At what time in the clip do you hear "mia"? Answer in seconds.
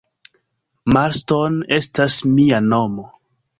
2.33-2.65